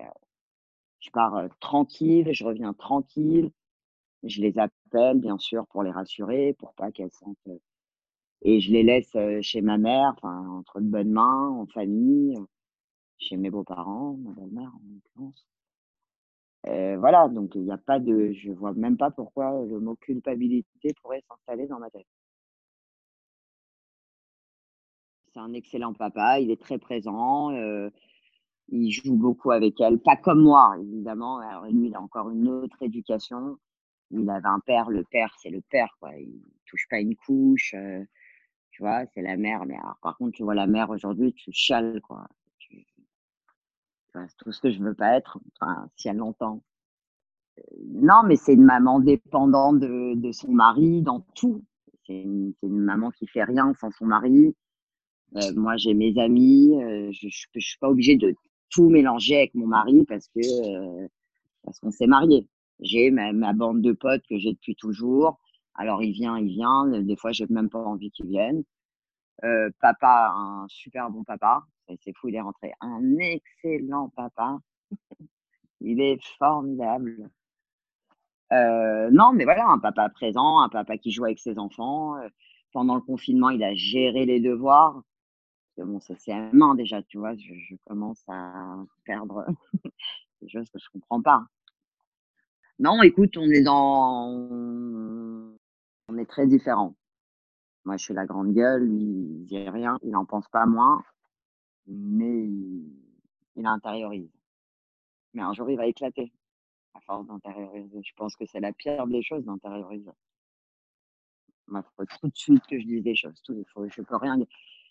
[1.01, 3.51] je pars tranquille, je reviens tranquille.
[4.24, 7.37] Je les appelle, bien sûr, pour les rassurer, pour pas qu'elles sentent.
[8.42, 12.37] Et je les laisse chez ma mère, enfin, entre de bonnes mains, en famille,
[13.18, 15.46] chez mes beaux-parents, ma belle-mère en l'occurrence.
[16.98, 18.32] voilà, donc il n'y a pas de.
[18.32, 22.06] Je vois même pas pourquoi le mot culpabilité pourrait s'installer dans ma tête.
[25.32, 27.50] C'est un excellent papa, il est très présent,
[28.68, 31.38] il joue beaucoup avec elle, pas comme moi, évidemment.
[31.38, 33.58] Alors lui, il a encore une autre éducation
[34.12, 36.14] il avait un père, le père, c'est le père, quoi.
[36.16, 38.05] Il touche pas une couche, euh,
[38.70, 39.64] tu vois, c'est la mère.
[39.66, 42.27] Mais par contre, tu vois la mère aujourd'hui, tu chiales, quoi.
[44.14, 46.62] c'est tout ce que je veux pas être, enfin, si elle l'entend.
[47.59, 51.64] Euh, non, mais c'est une maman dépendante de, son mari dans tout.
[52.07, 54.55] C'est une, maman qui fait rien sans son mari.
[55.57, 56.72] moi, j'ai mes amis.
[57.12, 58.35] je ne suis pas obligée de
[58.70, 61.09] tout mélanger avec mon mari parce que
[61.62, 62.48] parce qu'on s'est mariés.
[62.83, 65.38] J'ai ma, bande de potes que j'ai depuis toujours.
[65.75, 66.87] Alors, il vient, il vient.
[66.87, 68.64] Des fois, j'ai même pas envie qu'il vienne.
[69.45, 71.64] Euh, papa, un super bon papa.
[72.01, 72.73] C'est fou, il est rentré.
[72.81, 74.59] Un excellent papa.
[75.81, 77.31] il est formidable.
[78.53, 82.16] Euh, non, mais voilà, un papa présent, un papa qui joue avec ses enfants.
[82.16, 82.29] Euh,
[82.73, 85.03] pendant le confinement, il a géré les devoirs.
[85.79, 87.35] Bon, ça c'est un main déjà, tu vois.
[87.35, 89.47] Je, je commence à perdre
[90.42, 91.47] des choses que je comprends pas.
[92.78, 94.28] Non, écoute, on est dans,
[96.08, 96.94] on est très différents.
[97.85, 101.02] Moi, je suis la grande gueule, lui, il rien, il n'en pense pas moins,
[101.87, 104.30] mais il, intériorise.
[105.35, 106.32] Mais un jour, il va éclater
[106.94, 108.00] à force d'intérioriser.
[108.04, 110.11] Je pense que c'est la pire des choses d'intérioriser.
[111.68, 113.40] Il faut tout de suite que je dise des choses.
[113.42, 114.38] Tout, faut, je peux rien.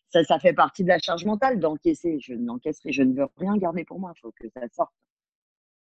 [0.10, 2.20] Ça, ça fait partie de la charge mentale d'encaisser.
[2.20, 4.14] Je n'encaisserai, je ne veux rien garder pour moi.
[4.16, 4.94] Il faut que ça sorte.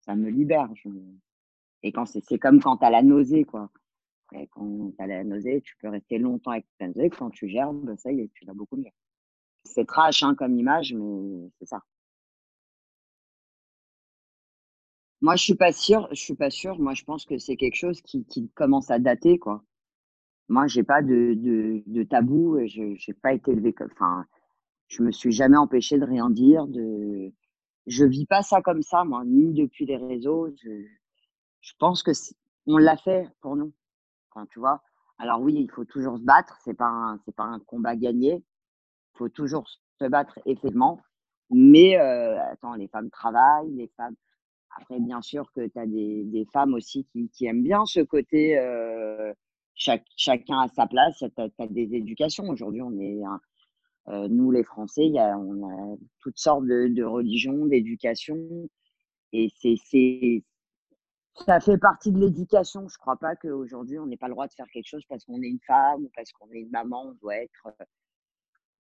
[0.01, 0.69] Ça me libère.
[1.83, 3.69] Et quand c'est, comme quand tu as la nausée, quoi.
[4.33, 7.09] Et quand tu la nausée, tu peux rester longtemps avec ta nausée.
[7.09, 8.91] Quand tu gères, ben, ça y est, tu vas beaucoup mieux.
[9.65, 11.83] C'est trash hein, comme image, mais c'est ça.
[15.21, 16.07] Moi, je suis pas sûre.
[16.11, 16.79] Je suis pas sûre.
[16.79, 19.63] Moi, je pense que c'est quelque chose qui, qui, commence à dater, quoi.
[20.49, 22.57] Moi, j'ai pas de, de, de tabou.
[22.67, 23.91] Je n'ai pas été élevée comme.
[23.91, 24.25] Enfin,
[24.87, 26.67] je me suis jamais empêchée de rien dire.
[26.67, 27.31] De,
[27.87, 30.49] je vis pas ça comme ça, moi, ni depuis les réseaux.
[30.63, 30.87] Je,
[31.61, 32.11] je pense que
[32.67, 33.73] on l'a fait pour nous
[34.51, 34.81] tu vois.
[35.17, 38.43] Alors oui, il faut toujours se battre, c'est pas c'est pas un combat gagné.
[39.13, 39.67] Il faut toujours
[39.99, 40.99] se battre effectivement.
[41.51, 44.15] Mais euh, attends, les femmes travaillent, les femmes.
[44.77, 47.99] Après, bien sûr que tu as des, des, femmes aussi qui, qui, aiment bien ce
[47.99, 49.33] côté euh,
[49.75, 51.17] chaque, chacun à sa place.
[51.19, 52.47] Tu as, des éducations.
[52.47, 53.21] Aujourd'hui, on est,
[54.07, 58.37] euh, nous les Français, on a toutes sortes de, de religions, d'éducation.
[59.33, 60.43] Et c'est
[61.35, 62.87] ça fait partie de l'éducation.
[62.87, 65.25] Je ne crois pas qu'aujourd'hui, on n'ait pas le droit de faire quelque chose parce
[65.25, 67.09] qu'on est une femme ou parce qu'on est une maman.
[67.09, 67.67] On doit être.
[67.67, 67.85] Euh,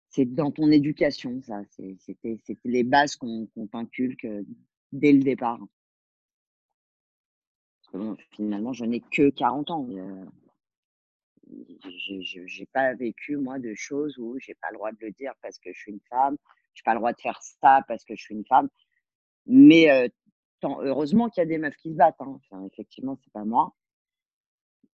[0.10, 1.62] c'est dans ton éducation, ça.
[2.00, 4.44] C'était les bases qu'on t'inculque euh,
[4.92, 5.60] dès le départ.
[8.32, 9.88] finalement, je n'ai que 40 ans.
[9.92, 10.26] Euh,
[11.52, 15.34] je n'ai pas vécu, moi, de choses où j'ai pas le droit de le dire
[15.42, 16.38] parce que je suis une femme.
[16.74, 18.70] Je n'ai pas le droit de faire ça parce que je suis une femme.
[19.46, 20.12] Mais
[20.64, 22.20] heureusement qu'il y a des meufs qui se battent.
[22.20, 22.40] Hein.
[22.52, 23.74] Enfin, effectivement, c'est pas moi.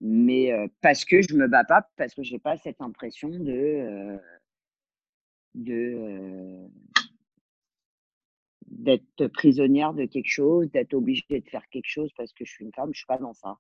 [0.02, 0.52] Mais
[0.82, 4.20] parce que je me bats pas, parce que j'ai pas cette impression de
[5.56, 6.68] de
[8.68, 12.66] d'être prisonnière de quelque chose, d'être obligée de faire quelque chose parce que je suis
[12.66, 12.90] une femme.
[12.94, 13.58] Je suis pas dans ça.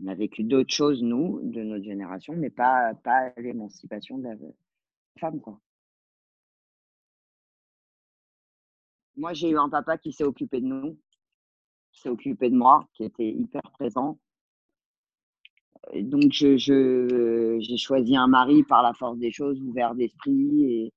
[0.00, 4.36] On a vécu d'autres choses, nous, de notre génération, mais pas, pas l'émancipation de la
[5.18, 5.60] femme, quoi.
[9.18, 10.96] Moi, j'ai eu un papa qui s'est occupé de nous,
[11.92, 14.18] qui s'est occupé de moi, qui était hyper présent.
[15.94, 20.64] donc, je, j'ai choisi un mari par la force des choses, ouvert d'esprit.
[20.64, 20.92] Et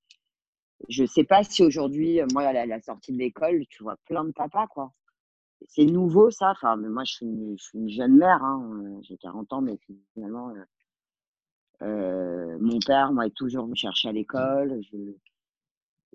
[0.87, 4.23] je ne sais pas si aujourd'hui, moi, à la, sortie de l'école, tu vois plein
[4.23, 4.93] de papas, quoi.
[5.67, 6.51] C'est nouveau, ça.
[6.51, 8.43] Enfin, moi, je suis une, jeune mère.
[8.43, 8.99] Hein.
[9.03, 9.79] J'ai 40 ans, mais
[10.13, 10.63] finalement, euh,
[11.83, 14.79] euh, mon père, est toujours me chercher à l'école.
[14.91, 14.97] Je,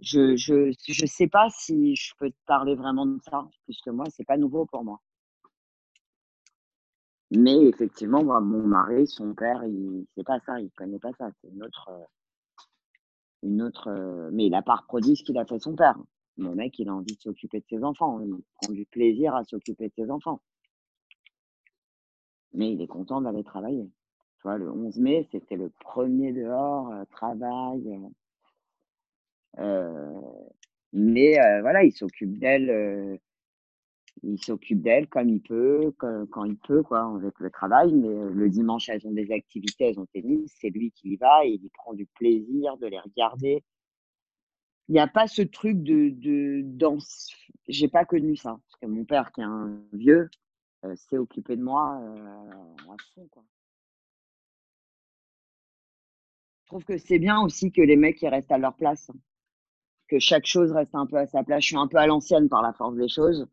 [0.02, 4.04] je je je sais pas si je peux te parler vraiment de ça, puisque moi,
[4.10, 5.00] c'est pas nouveau pour moi.
[7.30, 11.30] Mais effectivement, moi, mon mari, son père, il c'est pas ça, il connaît pas ça.
[11.40, 12.04] C'est une autre, euh,
[13.42, 13.88] une autre.
[13.88, 15.96] Euh, mais il a pas reproduit ce qu'il a fait son père.
[16.36, 18.20] Mon mec, il a envie de s'occuper de ses enfants.
[18.20, 20.40] Il prend du plaisir à s'occuper de ses enfants.
[22.52, 23.90] Mais il est content d'aller travailler.
[24.38, 27.82] Tu vois, le 11 mai, c'était le premier dehors, euh, travail.
[30.92, 33.16] Mais euh, voilà, il s'occupe d'elle euh,
[34.22, 37.92] il s'occupe d'elle comme il peut, quand, il peut, quoi, avec le travail.
[37.92, 41.44] Mais le dimanche, elles ont des activités, elles ont tennis, c'est lui qui y va
[41.44, 43.62] et il prend du plaisir de les regarder.
[44.88, 47.30] Il n'y a pas ce truc de, de danse.
[47.68, 48.58] J'ai pas connu ça.
[48.68, 50.30] Parce que mon père, qui est un vieux,
[50.94, 52.00] s'est occupé de moi.
[56.62, 59.10] Je trouve que c'est bien aussi que les mecs ils restent à leur place
[60.08, 61.62] que chaque chose reste un peu à sa place.
[61.62, 63.46] Je suis un peu à l'ancienne par la force des choses.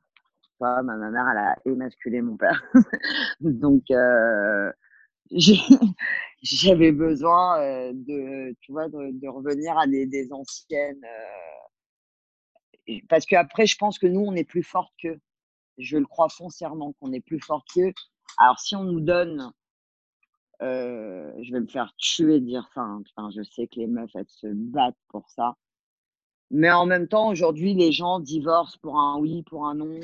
[0.60, 2.64] ma, mère, elle a émasculé mon père.
[3.42, 4.72] Donc, euh,
[6.42, 11.04] j'avais besoin euh, de, tu vois, de, revenir à des, anciennes.
[12.90, 15.20] Euh, parce qu'après, je pense que nous, on est plus fortes qu'eux.
[15.78, 17.94] Je le crois foncièrement qu'on est plus fortes qu'eux.
[18.38, 19.52] Alors, si on nous donne
[20.62, 22.82] je vais me faire tuer de dire ça.
[22.82, 23.04] Hein.
[23.18, 25.56] Enfin, je sais que les meufs, elles se battent pour ça.
[26.52, 30.00] Mais en même temps, aujourd'hui, les gens divorcent pour un oui, pour un non.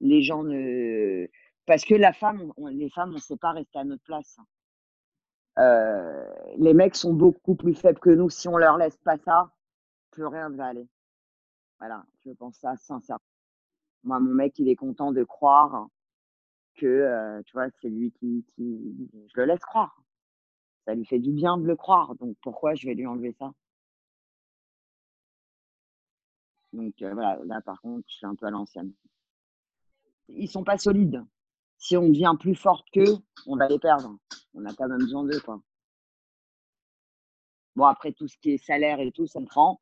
[0.00, 1.26] Les gens ne.
[1.66, 4.38] Parce que la femme, les femmes, on ne sait pas rester à notre place.
[5.58, 6.26] Euh,
[6.58, 8.30] les mecs sont beaucoup plus faibles que nous.
[8.30, 9.50] Si on leur laisse pas ça,
[10.10, 10.86] plus rien ne va aller.
[11.78, 13.20] Voilà, je pense ça sincèrement.
[14.04, 15.88] Moi, mon mec, il est content de croire
[16.76, 20.02] que, euh, tu vois, c'est lui qui, qui, Je le laisse croire.
[20.86, 22.14] Ça lui fait du bien de le croire.
[22.16, 23.52] Donc, pourquoi je vais lui enlever ça?
[26.74, 28.92] Donc, euh, voilà, là, par contre, je suis un peu à l'ancienne.
[30.28, 31.24] Ils sont pas solides.
[31.78, 34.16] Si on devient plus forte qu'eux, on va les perdre.
[34.54, 35.60] On a quand même besoin d'eux, quoi.
[37.76, 39.80] Bon, après, tout ce qui est salaire et tout, ça me prend.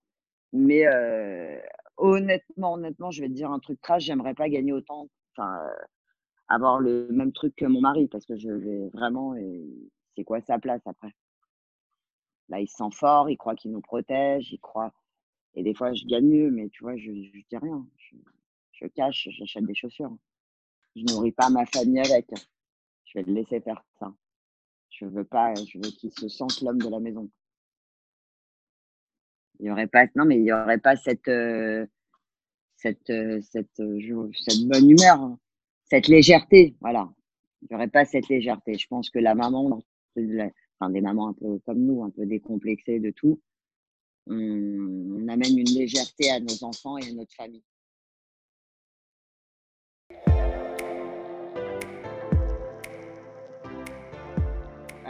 [0.52, 1.58] Mais euh,
[1.96, 5.84] honnêtement, honnêtement, je vais te dire un truc crash, j'aimerais pas gagner autant, enfin, euh,
[6.48, 9.34] avoir le même truc que mon mari, parce que je vais vraiment,
[10.14, 11.14] c'est quoi sa place après?
[12.48, 14.92] Là, il se sent fort, il croit qu'il nous protège, il croit.
[15.54, 17.86] Et des fois, je gagne mieux, mais tu vois, je, je dis rien.
[17.96, 18.16] Je,
[18.72, 20.16] je cache, j'achète des chaussures.
[20.96, 22.26] Je nourris pas ma famille avec.
[23.04, 24.14] Je vais le laisser faire ça.
[24.90, 27.30] Je veux pas, je veux qu'il se sente l'homme de la maison.
[29.58, 31.86] Il y aurait pas, non, mais il y aurait pas cette, euh,
[32.76, 35.38] cette, euh, cette, euh, cette bonne humeur, hein.
[35.84, 36.76] cette légèreté.
[36.80, 37.12] Voilà.
[37.62, 38.74] Il n'y aurait pas cette légèreté.
[38.74, 39.80] Je pense que la maman,
[40.16, 43.40] enfin, des mamans un peu comme nous, un peu décomplexées de tout,
[44.26, 47.62] on amène une légèreté à nos enfants et à notre famille.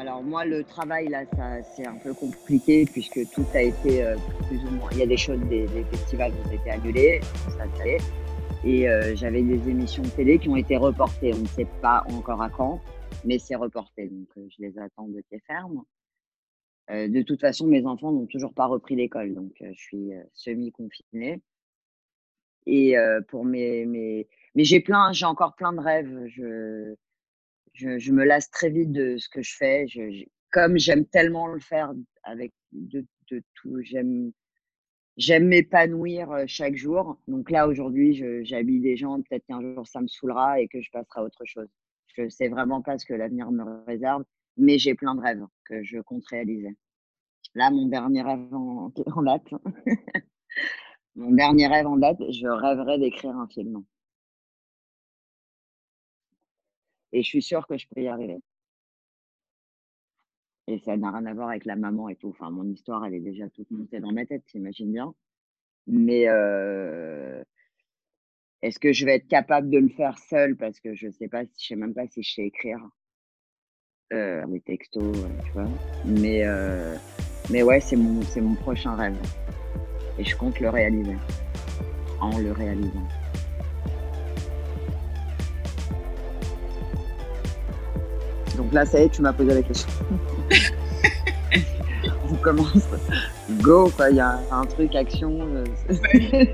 [0.02, 4.16] Alors moi, le travail, là, ça, c'est un peu compliqué puisque tout a été euh,
[4.48, 4.88] plus ou moins...
[4.90, 7.20] Il y a des choses, des, festivals qui ont été annulés,
[7.56, 7.64] ça
[8.64, 11.32] Et euh, j'avais des émissions de télé qui ont été reportées.
[11.32, 12.80] On ne sait pas encore à quand,
[13.24, 14.08] mais c'est reporté.
[14.08, 15.84] Donc euh, je les attends de pied ferme.
[16.88, 21.40] De toute façon, mes enfants n'ont toujours pas repris l'école, donc je suis semi-confinée.
[22.66, 22.96] Et
[23.28, 24.28] pour mes, mes...
[24.54, 26.26] Mais j'ai plein, j'ai encore plein de rêves.
[26.26, 26.94] Je
[27.74, 29.86] je, me lasse très vite de ce que je fais.
[29.88, 33.04] Je, comme j'aime tellement le faire avec de,
[33.54, 34.32] tout, j'aime
[35.16, 37.18] j'aime m'épanouir euh, chaque jour.
[37.28, 39.20] Donc là, aujourd'hui, j'habille des gens.
[39.22, 41.68] Peut-être qu'un jour, ça me saoulera et que je passerai à autre chose.
[42.14, 44.24] Je ne sais vraiment pas ce que l'avenir me réserve,
[44.56, 46.76] mais j'ai plein de rêves que je compte réaliser.
[47.54, 48.90] Là, mon dernier rêve en,
[49.22, 49.48] date,
[51.14, 53.84] mon dernier rêve en date, je rêverais d'écrire un film.
[57.12, 58.38] Et je suis sûre que je peux y arriver.
[60.68, 62.28] Et ça n'a rien à voir avec la maman et tout.
[62.30, 65.14] Enfin, mon histoire, elle est déjà toute montée dans ma tête, t'imagines bien.
[65.86, 67.42] Mais euh,
[68.62, 70.56] est-ce que je vais être capable de le faire seule?
[70.56, 72.80] Parce que je sais pas, je sais même pas si je sais écrire
[74.12, 75.68] euh, les textos, tu vois.
[76.04, 76.94] Mais, euh,
[77.50, 79.16] mais ouais, c'est mon, c'est mon prochain rêve.
[80.18, 81.16] Et je compte le réaliser.
[82.20, 83.08] En le réalisant.
[88.56, 89.90] Donc là, ça y est, tu m'as posé la question.
[92.30, 92.88] On commence.
[93.60, 94.10] Go, quoi.
[94.10, 95.38] Il y a un, truc, action.
[95.40, 95.64] Euh,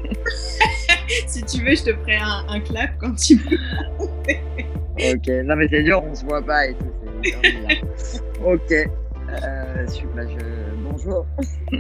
[1.27, 3.59] si tu veux, je te ferai un, clap quand tu veux.
[5.15, 5.29] ok.
[5.45, 6.98] Non, mais c'est dur, on se voit pas et tout.
[8.45, 8.73] ok.
[8.73, 10.45] Euh, super, je...
[10.83, 11.27] Bonjour.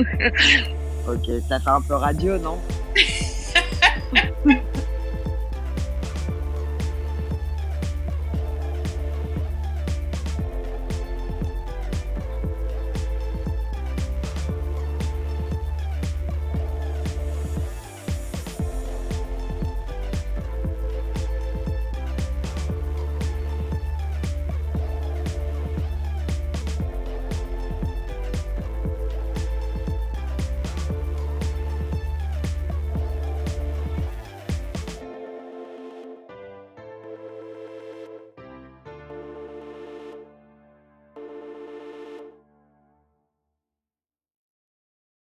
[1.09, 2.59] ok, ça fait un peu radio, non?